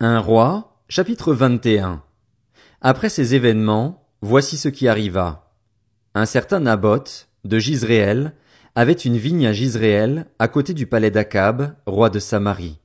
[0.00, 2.02] Un roi, chapitre 21.
[2.80, 5.52] Après ces événements, voici ce qui arriva.
[6.16, 8.32] Un certain Naboth, de Gisréel,
[8.74, 12.80] avait une vigne à Gisréel, à côté du palais d'Akab, roi de Samarie.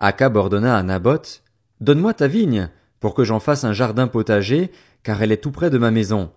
[0.00, 1.44] Akab ordonna à Naboth,
[1.80, 4.72] Donne-moi ta vigne, pour que j'en fasse un jardin potager,
[5.04, 6.32] car elle est tout près de ma maison.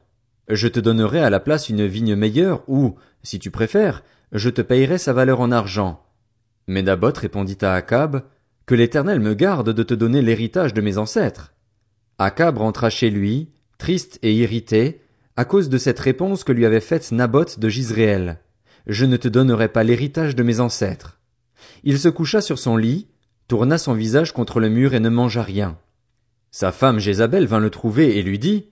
[0.50, 4.62] Je te donnerai à la place une vigne meilleure, ou, si tu préfères, je te
[4.62, 6.06] payerai sa valeur en argent.
[6.68, 8.22] Mais Naboth répondit à Akab,
[8.66, 11.54] que l'Éternel me garde de te donner l'héritage de mes ancêtres.
[12.18, 15.02] Akab rentra chez lui, triste et irrité,
[15.36, 18.40] à cause de cette réponse que lui avait faite Naboth de Gisréel.
[18.88, 21.20] Je ne te donnerai pas l'héritage de mes ancêtres.
[21.84, 23.08] Il se coucha sur son lit,
[23.48, 25.78] tourna son visage contre le mur et ne mangea rien.
[26.52, 28.70] Sa femme Jézabel vint le trouver et lui dit,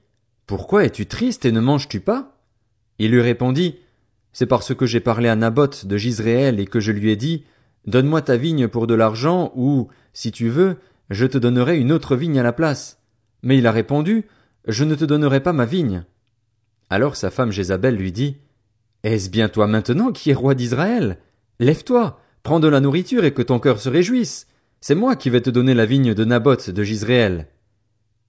[0.47, 2.37] Pourquoi es-tu triste et ne manges-tu pas?
[2.97, 3.75] Il lui répondit,
[4.31, 7.43] C'est parce que j'ai parlé à Naboth de Gisréel et que je lui ai dit,
[7.85, 10.77] Donne-moi ta vigne pour de l'argent, ou, si tu veux,
[11.09, 12.99] je te donnerai une autre vigne à la place.
[13.41, 14.25] Mais il a répondu,
[14.67, 16.05] Je ne te donnerai pas ma vigne.
[16.89, 18.37] Alors sa femme Jézabel lui dit,
[19.03, 21.17] Est-ce bien toi maintenant qui es roi d'Israël?
[21.59, 24.47] Lève-toi, prends de la nourriture et que ton cœur se réjouisse.
[24.79, 27.47] C'est moi qui vais te donner la vigne de Naboth de Gisréel.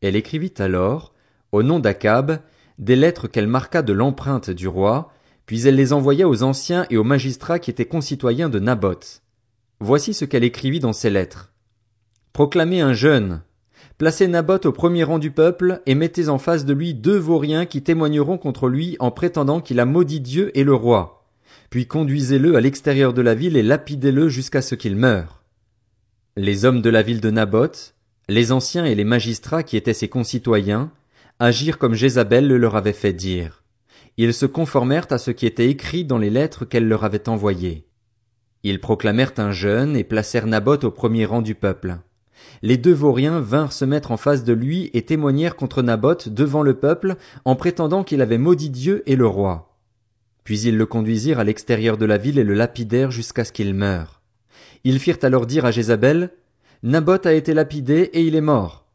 [0.00, 1.14] Elle écrivit alors,
[1.52, 2.41] au nom d'Akab,
[2.78, 5.12] des lettres qu'elle marqua de l'empreinte du roi,
[5.47, 9.23] puis elle les envoya aux anciens et aux magistrats qui étaient concitoyens de Naboth.
[9.80, 11.53] Voici ce qu'elle écrivit dans ses lettres.
[12.33, 13.42] Proclamez un jeûne.
[13.98, 17.64] Placez Naboth au premier rang du peuple et mettez en face de lui deux vauriens
[17.64, 21.25] qui témoigneront contre lui en prétendant qu'il a maudit Dieu et le roi.
[21.70, 25.42] Puis conduisez-le à l'extérieur de la ville et lapidez-le jusqu'à ce qu'il meure.
[26.36, 27.94] Les hommes de la ville de Naboth,
[28.28, 30.91] les anciens et les magistrats qui étaient ses concitoyens,
[31.38, 33.62] agirent comme Jézabel le leur avait fait dire.
[34.16, 37.86] Ils se conformèrent à ce qui était écrit dans les lettres qu'elle leur avait envoyées.
[38.64, 41.98] Ils proclamèrent un jeûne et placèrent Naboth au premier rang du peuple.
[42.62, 46.62] Les deux vauriens vinrent se mettre en face de lui et témoignèrent contre Naboth devant
[46.62, 49.76] le peuple en prétendant qu'il avait maudit Dieu et le roi.
[50.44, 53.74] Puis ils le conduisirent à l'extérieur de la ville et le lapidèrent jusqu'à ce qu'il
[53.74, 54.22] meure.
[54.82, 56.30] Ils firent alors dire à Jézabel,
[56.82, 58.86] Naboth a été lapidé et il est mort.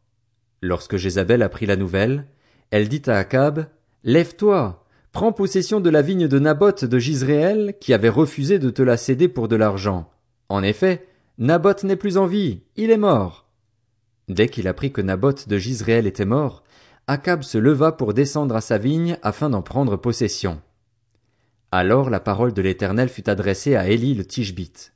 [0.62, 2.26] Lorsque Jézabel apprit la nouvelle,
[2.70, 3.66] elle dit à Akab,
[4.02, 4.79] Lève-toi,
[5.12, 8.96] Prends possession de la vigne de Naboth de Gisréel, qui avait refusé de te la
[8.96, 10.08] céder pour de l'argent.
[10.48, 11.06] En effet,
[11.38, 13.46] Naboth n'est plus en vie, il est mort.
[14.28, 16.62] Dès qu'il apprit que Naboth de Gisréel était mort,
[17.08, 20.60] Akab se leva pour descendre à sa vigne afin d'en prendre possession.
[21.72, 24.92] Alors la parole de l'Éternel fut adressée à Élie le Tishbite.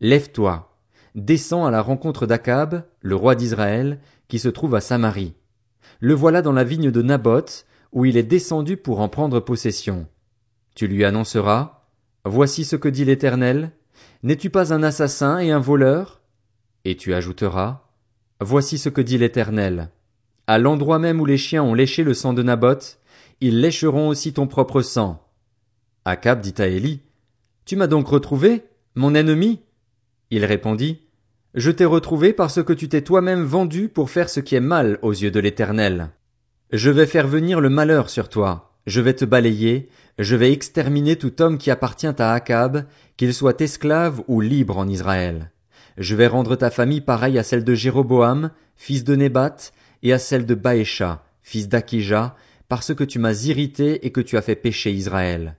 [0.00, 0.70] Lève-toi,
[1.14, 5.34] descends à la rencontre d'Akab, le roi d'Israël, qui se trouve à Samarie.
[6.00, 7.64] Le voilà dans la vigne de Naboth,
[7.96, 10.06] où il est descendu pour en prendre possession.
[10.74, 11.86] Tu lui annonceras,
[12.26, 13.72] Voici ce que dit l'Éternel,
[14.22, 16.20] N'es-tu pas un assassin et un voleur?
[16.84, 17.88] Et tu ajouteras,
[18.38, 19.88] Voici ce que dit l'Éternel.
[20.46, 22.98] À l'endroit même où les chiens ont léché le sang de Naboth,
[23.40, 25.26] ils lécheront aussi ton propre sang.
[26.04, 27.00] Akab dit à Élie,
[27.64, 28.64] Tu m'as donc retrouvé,
[28.94, 29.62] mon ennemi?
[30.30, 31.00] Il répondit,
[31.54, 34.98] Je t'ai retrouvé parce que tu t'es toi-même vendu pour faire ce qui est mal
[35.00, 36.10] aux yeux de l'Éternel.
[36.72, 39.88] Je vais faire venir le malheur sur toi, je vais te balayer,
[40.18, 44.88] je vais exterminer tout homme qui appartient à Akab, qu'il soit esclave ou libre en
[44.88, 45.52] Israël.
[45.96, 49.56] Je vais rendre ta famille pareille à celle de Jéroboam, fils de Nébat,
[50.02, 52.34] et à celle de Baécha, fils d'Akija,
[52.68, 55.54] parce que tu m'as irrité et que tu as fait pécher Israël.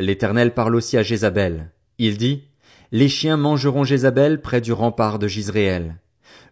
[0.00, 1.70] L'Éternel parle aussi à Jézabel.
[1.98, 2.44] Il dit,
[2.90, 5.96] Les chiens mangeront Jézabel près du rempart de Gisréel.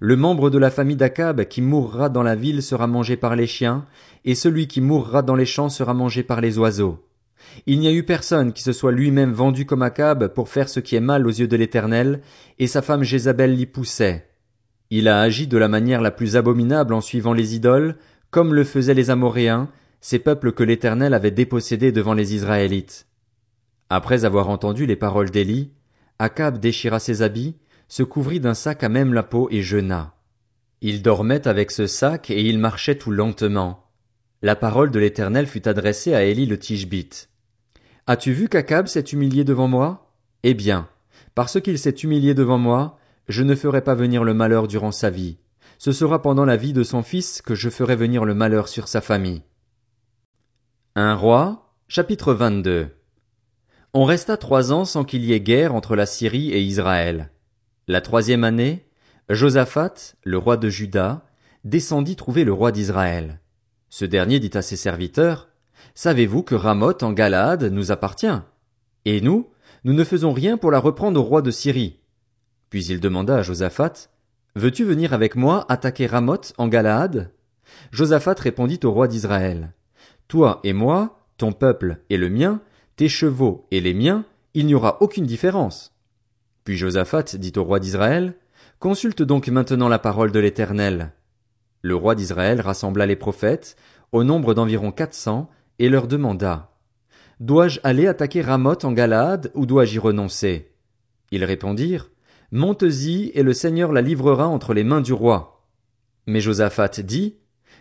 [0.03, 3.47] Le membre de la famille d'Akab qui mourra dans la ville sera mangé par les
[3.47, 3.84] chiens,
[4.25, 7.05] et celui qui mourra dans les champs sera mangé par les oiseaux.
[7.66, 10.81] Il n'y a eu personne qui se soit lui-même vendu comme Akab pour faire ce
[10.81, 12.22] qui est mal aux yeux de l'Éternel,
[12.59, 14.27] et sa femme Jézabel l'y poussait.
[14.88, 17.97] Il a agi de la manière la plus abominable en suivant les idoles,
[18.31, 19.69] comme le faisaient les Amoréens,
[20.00, 23.06] ces peuples que l'Éternel avait dépossédés devant les Israélites.
[23.91, 25.72] Après avoir entendu les paroles d'Élie,
[26.19, 27.56] Akab déchira ses habits,
[27.90, 30.14] se couvrit d'un sac à même la peau et jeûna.
[30.80, 33.90] Il dormait avec ce sac et il marchait tout lentement.
[34.42, 37.28] La parole de l'Éternel fut adressée à Élie le Tishbite.
[38.06, 40.14] As-tu vu qu'Akab s'est humilié devant moi?
[40.44, 40.88] Eh bien,
[41.34, 42.96] parce qu'il s'est humilié devant moi,
[43.28, 45.38] je ne ferai pas venir le malheur durant sa vie.
[45.78, 48.86] Ce sera pendant la vie de son fils que je ferai venir le malheur sur
[48.86, 49.43] sa famille.
[50.94, 52.88] Un roi, chapitre 22.
[53.94, 57.31] On resta trois ans sans qu'il y ait guerre entre la Syrie et Israël.
[57.90, 58.87] La troisième année,
[59.28, 61.26] Josaphat, le roi de Juda,
[61.64, 63.40] descendit trouver le roi d'Israël.
[63.88, 65.48] Ce dernier dit à ses serviteurs,
[65.96, 68.40] Savez-vous que Ramoth en Galade nous appartient?
[69.06, 69.48] Et nous,
[69.82, 71.98] nous ne faisons rien pour la reprendre au roi de Syrie.
[72.69, 74.08] Puis il demanda à Josaphat,
[74.54, 77.32] Veux-tu venir avec moi attaquer Ramoth en Galaad?
[77.90, 79.72] Josaphat répondit au roi d'Israël.
[80.28, 82.60] Toi et moi, ton peuple et le mien,
[82.94, 85.93] tes chevaux et les miens, il n'y aura aucune différence.
[86.70, 88.34] Puis Josaphat dit au roi d'Israël,
[88.78, 91.11] Consulte donc maintenant la parole de l'Éternel.
[91.82, 93.75] Le roi d'Israël rassembla les prophètes,
[94.12, 95.50] au nombre d'environ quatre cents,
[95.81, 96.70] et leur demanda,
[97.40, 100.70] Dois-je aller attaquer Ramoth en Galaad, ou dois-je y renoncer?
[101.32, 102.08] Ils répondirent,
[102.52, 105.67] Monte-y, et le Seigneur la livrera entre les mains du roi.
[106.28, 107.34] Mais Josaphat dit,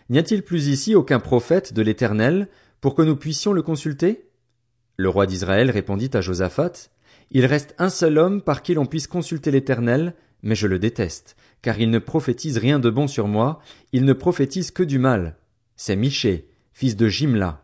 [0.08, 2.48] N'y a-t-il plus ici aucun prophète de l'Éternel,
[2.80, 4.28] pour que nous puissions le consulter?
[4.96, 6.90] Le roi d'Israël répondit à Josaphat,
[7.30, 11.36] Il reste un seul homme par qui l'on puisse consulter l'Éternel, mais je le déteste,
[11.62, 13.60] car il ne prophétise rien de bon sur moi,
[13.92, 15.36] il ne prophétise que du mal.
[15.76, 17.62] C'est Miché, fils de Jimla.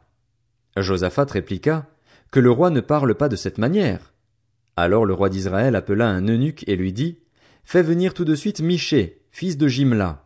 [0.76, 1.86] Josaphat répliqua,
[2.30, 4.12] Que le roi ne parle pas de cette manière.
[4.76, 7.18] Alors le roi d'Israël appela un eunuque et lui dit,
[7.64, 10.24] Fais venir tout de suite Miché, fils de Jimla.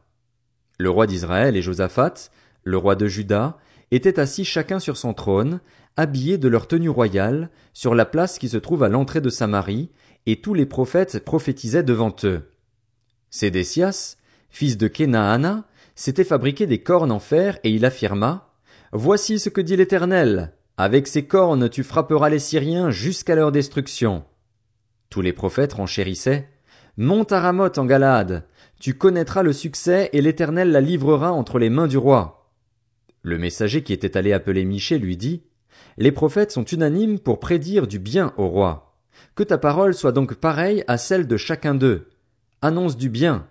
[0.78, 2.31] Le roi d'Israël et Josaphat,
[2.64, 3.58] le roi de Juda,
[3.90, 5.60] étaient assis chacun sur son trône,
[5.96, 9.90] habillés de leur tenue royale, sur la place qui se trouve à l'entrée de Samarie,
[10.26, 12.50] et tous les prophètes prophétisaient devant eux.
[13.31, 14.16] Sédécias,
[14.50, 15.64] fils de Kenaana,
[15.94, 18.52] s'était fabriqué des cornes en fer, et il affirma,
[18.92, 24.25] Voici ce que dit l'Éternel, avec ces cornes tu frapperas les Syriens jusqu'à leur destruction.
[25.10, 26.48] Tous les prophètes renchérissaient,
[26.96, 28.46] Monte à Ramoth en Galade,
[28.81, 32.50] tu connaîtras le succès et l'Éternel la livrera entre les mains du roi.
[33.22, 35.42] Le messager qui était allé appeler Miché lui dit,
[35.99, 38.97] les prophètes sont unanimes pour prédire du bien au roi.
[39.35, 42.09] Que ta parole soit donc pareille à celle de chacun d'eux.
[42.62, 43.47] Annonce du bien.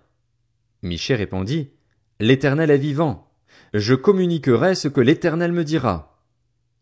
[0.82, 1.72] Michée répondit,
[2.20, 3.32] L'Éternel est vivant.
[3.74, 6.20] Je communiquerai ce que l'Éternel me dira.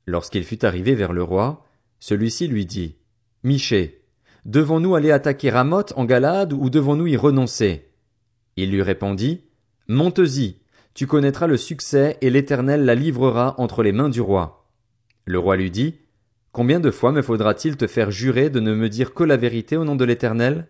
[0.06, 1.66] Lorsqu'il fut arrivé vers le roi,
[2.00, 2.96] celui-ci lui dit,
[3.44, 4.06] Michée,
[4.46, 7.90] devons-nous aller attaquer Ramoth en Galade ou devons-nous y renoncer?
[8.56, 9.44] Il lui répondit,
[9.88, 10.60] Monte-y,
[10.94, 14.57] tu connaîtras le succès et l'Éternel la livrera entre les mains du roi.
[15.28, 15.96] Le roi lui dit,
[16.54, 19.76] Combien de fois me faudra-t-il te faire jurer de ne me dire que la vérité
[19.76, 20.68] au nom de l'Éternel?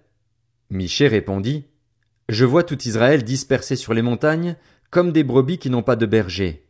[0.72, 1.68] Michée répondit,
[2.28, 4.56] Je vois tout Israël dispersé sur les montagnes,
[4.90, 6.66] comme des brebis qui n'ont pas de berger.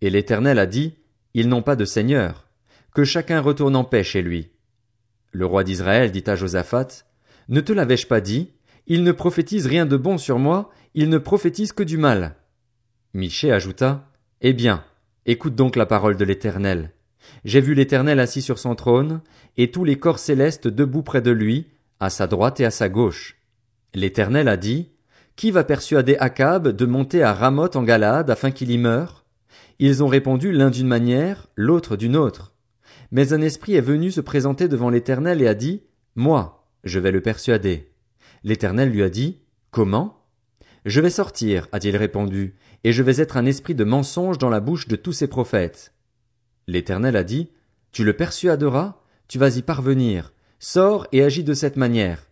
[0.00, 0.96] Et l'Éternel a dit,
[1.32, 2.48] Ils n'ont pas de seigneur.
[2.92, 4.50] Que chacun retourne en paix chez lui.
[5.30, 6.88] Le roi d'Israël dit à Josaphat,
[7.48, 8.50] Ne te l'avais-je pas dit?
[8.88, 12.34] Il ne prophétise rien de bon sur moi, il ne prophétise que du mal.
[13.14, 14.82] Michée ajouta, Eh bien,
[15.24, 16.92] écoute donc la parole de l'Éternel.
[17.44, 19.20] J'ai vu l'Éternel assis sur son trône,
[19.56, 21.66] et tous les corps célestes debout près de lui,
[22.00, 23.36] à sa droite et à sa gauche.
[23.94, 24.90] L'Éternel a dit,
[25.36, 29.24] Qui va persuader Akab de monter à Ramoth en Galade afin qu'il y meure?
[29.78, 32.54] Ils ont répondu l'un d'une manière, l'autre d'une autre.
[33.10, 35.82] Mais un esprit est venu se présenter devant l'Éternel et a dit,
[36.16, 37.90] Moi, je vais le persuader.
[38.44, 40.24] L'Éternel lui a dit, Comment?
[40.84, 44.60] Je vais sortir, a-t-il répondu, et je vais être un esprit de mensonge dans la
[44.60, 45.92] bouche de tous ses prophètes.
[46.68, 47.50] L'Éternel a dit,
[47.92, 52.28] Tu le persuaderas, tu vas y parvenir, sors et agis de cette manière.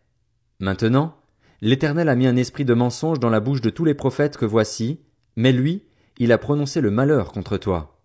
[0.61, 1.17] Maintenant,
[1.63, 4.45] l'Éternel a mis un esprit de mensonge dans la bouche de tous les prophètes que
[4.45, 5.01] voici,
[5.37, 5.87] mais lui,
[6.19, 7.99] il a prononcé le malheur contre toi.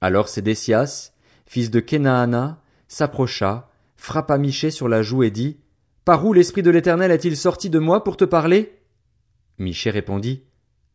[0.00, 1.12] Alors Sédécias,
[1.44, 5.60] fils de Kenaana, s'approcha, frappa Miché sur la joue et dit,
[6.06, 8.78] Par où l'esprit de l'Éternel est-il sorti de moi pour te parler?
[9.58, 10.44] Miché répondit,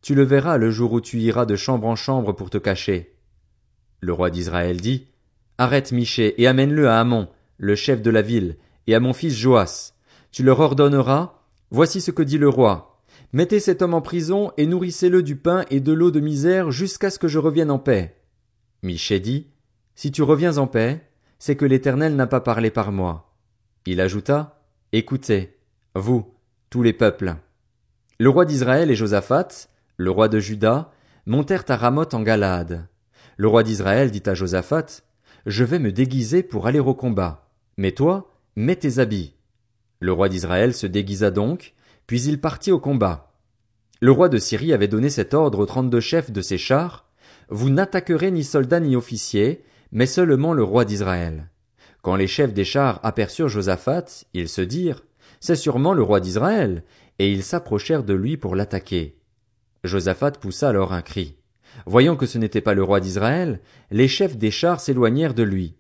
[0.02, 3.17] Tu le verras le jour où tu iras de chambre en chambre pour te cacher.
[4.08, 5.06] Le roi d'Israël dit,
[5.58, 8.56] Arrête Miché et amène-le à Amon, le chef de la ville,
[8.88, 9.96] et à mon fils Joas.
[10.32, 13.04] Tu leur ordonneras, Voici ce que dit le roi.
[13.34, 17.10] Mettez cet homme en prison et nourrissez-le du pain et de l'eau de misère jusqu'à
[17.10, 18.16] ce que je revienne en paix.
[18.82, 19.48] Miché dit,
[19.94, 21.06] Si tu reviens en paix,
[21.38, 23.36] c'est que l'Éternel n'a pas parlé par moi.
[23.86, 25.58] Il ajouta, Écoutez,
[25.96, 26.34] vous,
[26.70, 27.36] tous les peuples.
[28.22, 30.94] Le roi d'Israël et Josaphat, le roi de Juda,
[31.26, 32.88] montèrent à Ramoth en Galade.
[33.40, 35.04] Le roi d'Israël dit à Josaphat,
[35.46, 37.52] Je vais me déguiser pour aller au combat.
[37.78, 39.36] Mais toi, mets tes habits.
[40.00, 41.76] Le roi d'Israël se déguisa donc,
[42.08, 43.36] puis il partit au combat.
[44.02, 47.06] Le roi de Syrie avait donné cet ordre aux trente-deux chefs de ses chars,
[47.50, 51.52] Vous n'attaquerez ni soldats ni officiers, mais seulement le roi d'Israël.
[52.02, 55.04] Quand les chefs des chars aperçurent Josaphat, ils se dirent,
[55.40, 56.84] C'est sûrement le roi d'Israël,
[57.20, 59.20] et ils s'approchèrent de lui pour l'attaquer.
[59.84, 61.38] Josaphat poussa alors un cri.
[61.86, 63.60] Voyant que ce n'était pas le roi d'Israël,
[63.92, 65.76] les chefs des chars s'éloignèrent de lui.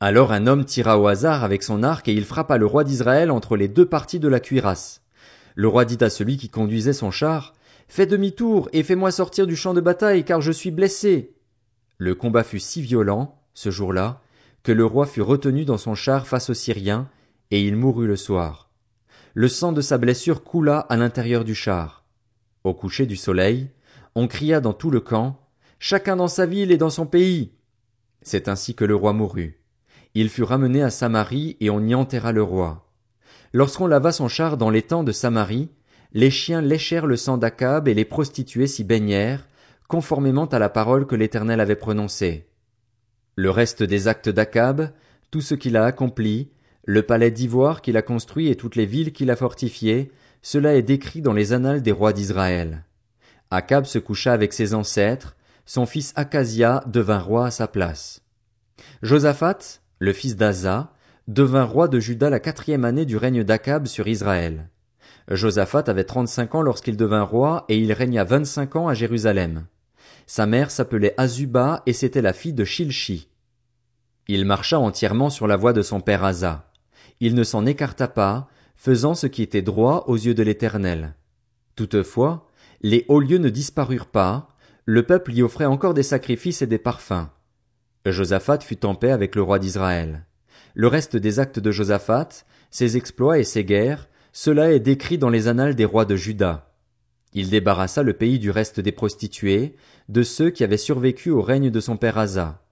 [0.00, 3.30] Alors un homme tira au hasard avec son arc et il frappa le roi d'Israël
[3.30, 5.02] entre les deux parties de la cuirasse.
[5.54, 7.54] Le roi dit à celui qui conduisait son char,
[7.88, 11.34] Fais demi-tour et fais-moi sortir du champ de bataille car je suis blessé.
[11.98, 14.22] Le combat fut si violent, ce jour-là,
[14.62, 17.08] que le roi fut retenu dans son char face aux Syriens,
[17.50, 18.70] et il mourut le soir.
[19.34, 22.04] Le sang de sa blessure coula à l'intérieur du char.
[22.64, 23.68] Au coucher du soleil,
[24.14, 25.42] on cria dans tout le camp,
[25.84, 27.50] Chacun dans sa ville et dans son pays.
[28.22, 29.58] C'est ainsi que le roi mourut.
[30.14, 32.88] Il fut ramené à Samarie et on y enterra le roi.
[33.52, 35.70] Lorsqu'on lava son char dans l'étang de Samarie,
[36.12, 39.48] les chiens léchèrent le sang d'Akab et les prostituées s'y baignèrent,
[39.88, 42.46] conformément à la parole que l'Éternel avait prononcée.
[43.34, 44.92] Le reste des actes d'Akab,
[45.32, 46.52] tout ce qu'il a accompli,
[46.84, 50.82] le palais d'ivoire qu'il a construit et toutes les villes qu'il a fortifiées, cela est
[50.82, 52.84] décrit dans les annales des rois d'Israël.
[53.52, 58.22] Akab se coucha avec ses ancêtres, son fils Acasia devint roi à sa place.
[59.02, 59.58] Josaphat,
[59.98, 60.94] le fils d'Aza,
[61.28, 64.70] devint roi de Juda la quatrième année du règne d'Akab sur Israël.
[65.28, 69.66] Josaphat avait trente-cinq ans lorsqu'il devint roi et il régna vingt-cinq ans à Jérusalem.
[70.26, 73.28] Sa mère s'appelait Azuba et c'était la fille de Shilchi.
[74.28, 76.70] Il marcha entièrement sur la voie de son père Asa.
[77.20, 81.14] Il ne s'en écarta pas, faisant ce qui était droit aux yeux de l'Éternel.
[81.76, 82.48] Toutefois,
[82.82, 84.48] les hauts lieux ne disparurent pas,
[84.84, 87.28] le peuple y offrait encore des sacrifices et des parfums.
[88.04, 90.26] Josaphat fut en paix avec le roi d'Israël.
[90.74, 92.28] Le reste des actes de Josaphat,
[92.70, 96.72] ses exploits et ses guerres, cela est décrit dans les annales des rois de Juda.
[97.34, 99.76] Il débarrassa le pays du reste des prostituées,
[100.08, 102.62] de ceux qui avaient survécu au règne de son père Asa.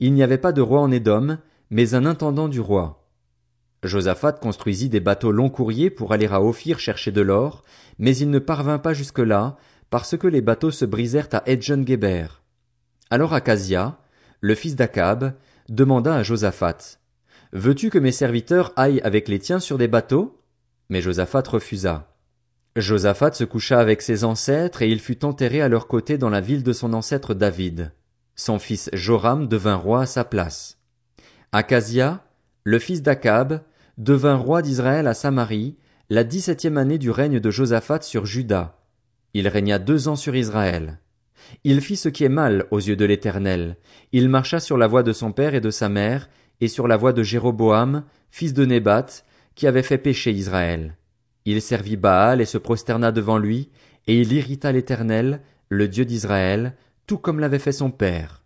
[0.00, 1.38] Il n'y avait pas de roi en Édom,
[1.70, 3.03] mais un intendant du roi.
[3.84, 7.64] Josaphat construisit des bateaux long courriers pour aller à Ophir chercher de l'or,
[7.98, 9.56] mais il ne parvint pas jusque-là,
[9.90, 12.26] parce que les bateaux se brisèrent à Edjon-Geber.
[13.10, 13.98] Alors Acasia,
[14.40, 15.34] le fils d'Akab,
[15.68, 16.98] demanda à Josaphat,
[17.52, 20.42] Veux-tu que mes serviteurs aillent avec les tiens sur des bateaux?
[20.88, 22.12] Mais Josaphat refusa.
[22.74, 26.40] Josaphat se coucha avec ses ancêtres et il fut enterré à leur côté dans la
[26.40, 27.92] ville de son ancêtre David.
[28.34, 30.78] Son fils Joram devint roi à sa place.
[31.52, 32.24] Acasia,
[32.64, 33.62] le fils d'Akab,
[33.98, 35.76] devint roi d'Israël à Samarie,
[36.10, 38.78] la dix-septième année du règne de Josaphat sur Juda.
[39.34, 40.98] Il régna deux ans sur Israël.
[41.62, 43.76] Il fit ce qui est mal aux yeux de l'Éternel.
[44.12, 46.28] Il marcha sur la voie de son père et de sa mère,
[46.60, 49.06] et sur la voie de Jéroboam, fils de Nébat,
[49.54, 50.96] qui avait fait pécher Israël.
[51.44, 53.70] Il servit Baal et se prosterna devant lui,
[54.06, 56.74] et il irrita l'Éternel, le Dieu d'Israël,
[57.06, 58.43] tout comme l'avait fait son père.